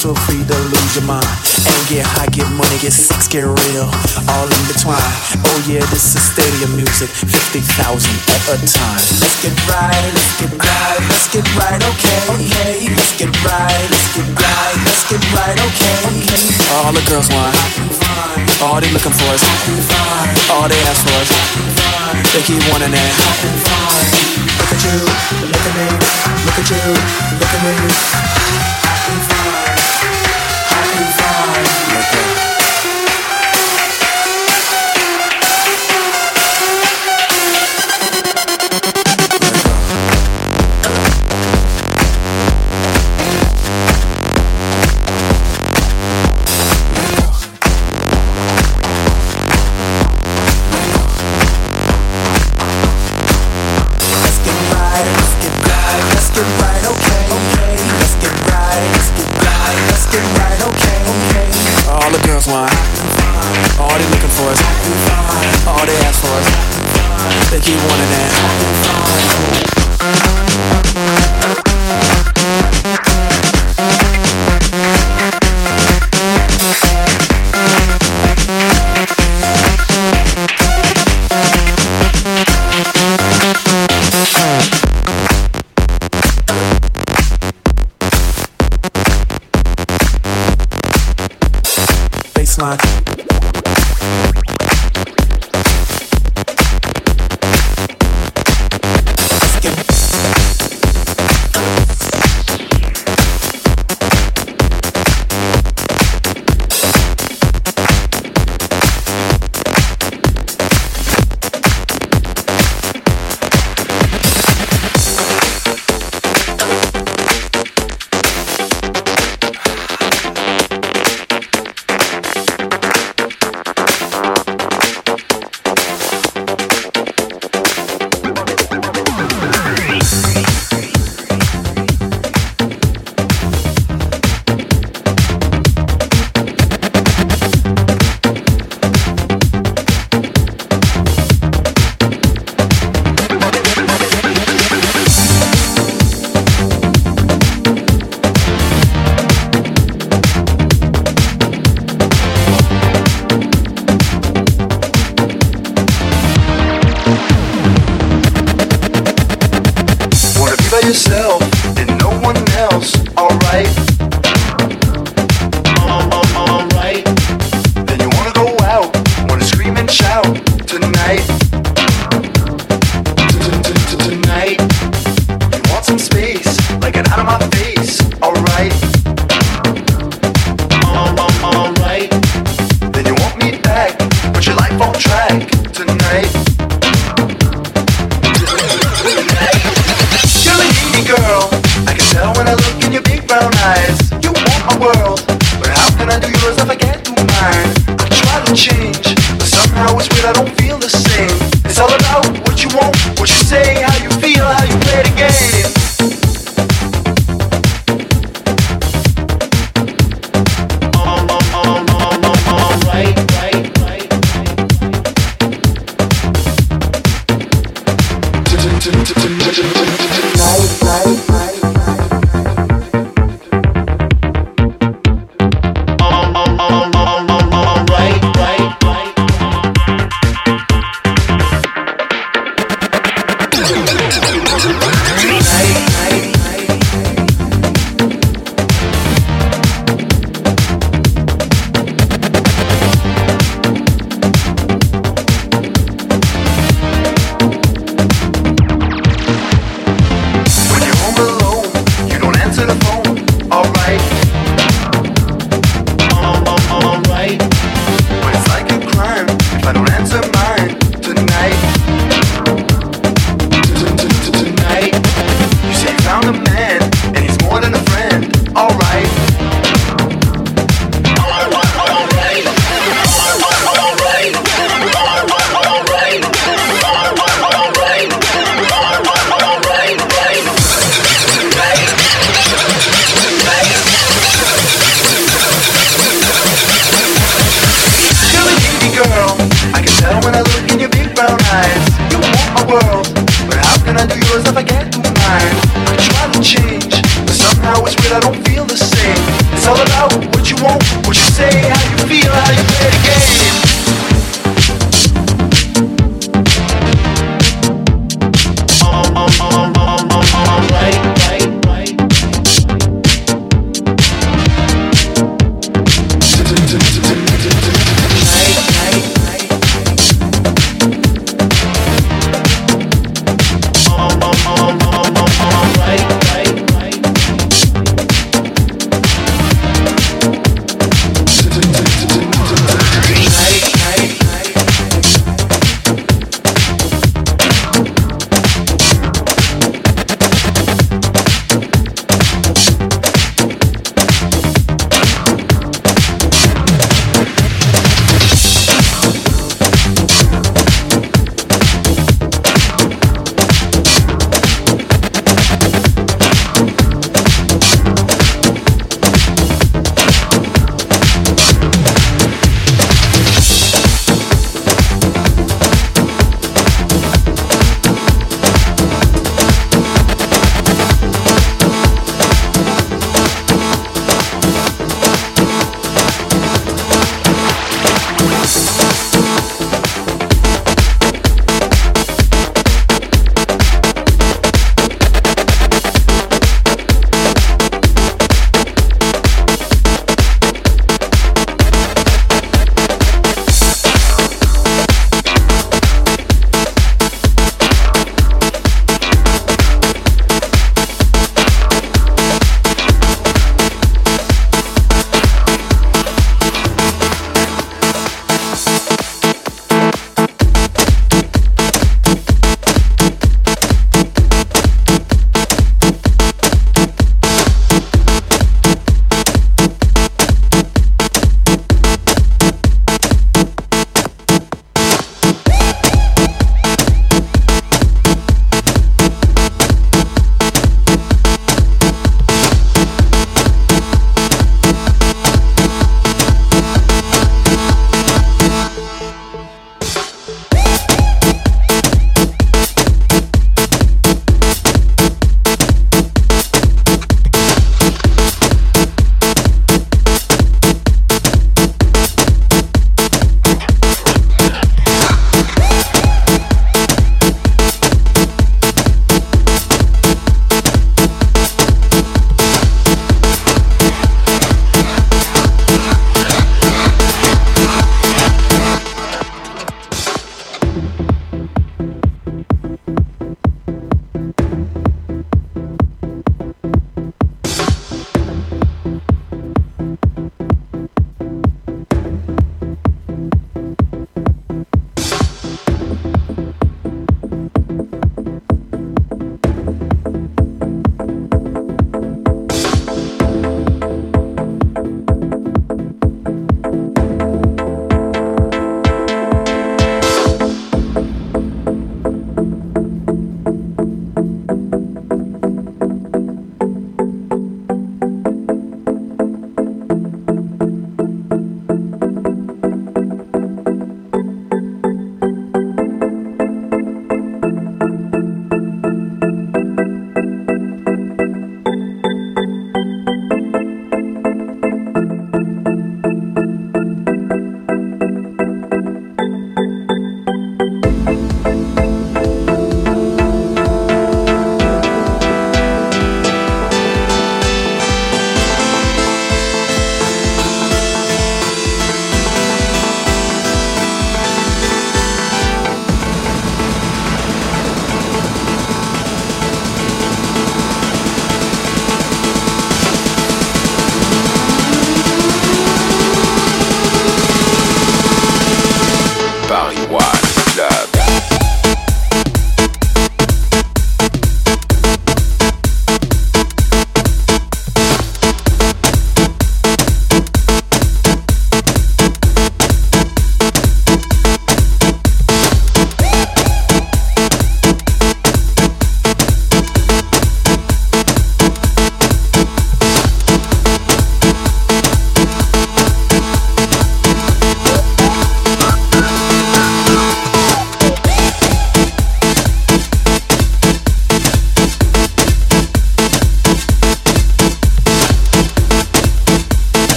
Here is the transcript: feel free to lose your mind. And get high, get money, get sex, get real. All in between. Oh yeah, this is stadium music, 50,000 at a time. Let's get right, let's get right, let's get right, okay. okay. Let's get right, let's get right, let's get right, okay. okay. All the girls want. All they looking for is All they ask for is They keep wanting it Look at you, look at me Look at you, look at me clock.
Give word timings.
feel 0.00 0.16
free 0.24 0.40
to 0.40 0.56
lose 0.72 0.96
your 0.96 1.04
mind. 1.04 1.28
And 1.68 1.80
get 1.92 2.08
high, 2.08 2.32
get 2.32 2.48
money, 2.56 2.80
get 2.80 2.96
sex, 2.96 3.28
get 3.28 3.44
real. 3.44 3.84
All 4.32 4.48
in 4.48 4.62
between. 4.64 4.96
Oh 4.96 5.58
yeah, 5.68 5.84
this 5.92 6.16
is 6.16 6.24
stadium 6.24 6.72
music, 6.72 7.12
50,000 7.12 7.28
at 7.28 8.48
a 8.48 8.56
time. 8.64 9.04
Let's 9.20 9.36
get 9.44 9.52
right, 9.68 10.08
let's 10.16 10.32
get 10.40 10.52
right, 10.56 11.00
let's 11.04 11.28
get 11.28 11.44
right, 11.52 11.80
okay. 11.84 12.20
okay. 12.32 12.88
Let's 12.96 13.12
get 13.20 13.28
right, 13.44 13.84
let's 13.92 14.08
get 14.16 14.28
right, 14.40 14.76
let's 14.88 15.04
get 15.04 15.20
right, 15.36 15.58
okay. 15.68 15.96
okay. 16.16 16.44
All 16.80 16.96
the 16.96 17.04
girls 17.04 17.28
want. 17.28 17.52
All 18.64 18.80
they 18.80 18.88
looking 18.92 19.12
for 19.12 19.32
is 19.36 19.44
All 20.52 20.68
they 20.68 20.76
ask 20.84 21.00
for 21.00 21.16
is 21.24 21.32
They 22.32 22.42
keep 22.44 22.60
wanting 22.68 22.92
it 22.92 23.12
Look 24.60 24.68
at 24.68 24.84
you, 24.84 25.00
look 25.48 25.64
at 25.64 25.74
me 25.80 25.88
Look 26.44 26.58
at 26.60 26.68
you, 26.68 26.84
look 27.40 27.52
at 27.56 27.62
me 27.64 28.49
clock. 92.60 94.39